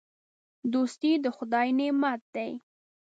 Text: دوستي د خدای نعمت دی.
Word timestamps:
دوستي 0.73 1.11
د 1.23 1.25
خدای 1.37 1.67
نعمت 1.79 2.21
دی. 2.35 2.51